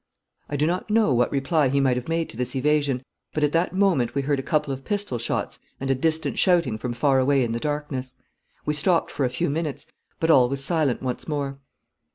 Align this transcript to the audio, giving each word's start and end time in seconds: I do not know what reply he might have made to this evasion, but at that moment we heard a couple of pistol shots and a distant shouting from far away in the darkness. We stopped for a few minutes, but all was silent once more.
I 0.49 0.55
do 0.55 0.65
not 0.65 0.89
know 0.89 1.13
what 1.13 1.31
reply 1.31 1.69
he 1.69 1.79
might 1.79 1.95
have 1.95 2.07
made 2.09 2.27
to 2.29 2.35
this 2.37 2.55
evasion, 2.55 3.03
but 3.33 3.43
at 3.43 3.51
that 3.51 3.75
moment 3.75 4.15
we 4.15 4.23
heard 4.23 4.39
a 4.39 4.41
couple 4.41 4.73
of 4.73 4.83
pistol 4.83 5.19
shots 5.19 5.59
and 5.79 5.91
a 5.91 5.93
distant 5.93 6.39
shouting 6.39 6.79
from 6.79 6.93
far 6.93 7.19
away 7.19 7.43
in 7.43 7.51
the 7.51 7.59
darkness. 7.59 8.15
We 8.65 8.73
stopped 8.73 9.11
for 9.11 9.25
a 9.25 9.29
few 9.29 9.47
minutes, 9.47 9.85
but 10.19 10.31
all 10.31 10.49
was 10.49 10.65
silent 10.65 11.03
once 11.03 11.27
more. 11.27 11.59